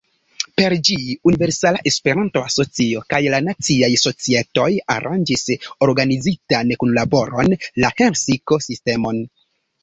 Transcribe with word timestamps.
Per 0.59 0.73
ĝi, 0.87 0.95
Universala 1.31 1.81
Esperanto-Asocio 1.91 3.03
kaj 3.15 3.19
la 3.33 3.41
naciaj 3.47 3.89
societoj 4.05 4.71
aranĝis 4.95 5.45
organizitan 5.89 6.73
kunlaboron, 6.85 7.55
la 7.85 7.93
Helsinko-sistemon. 8.01 9.23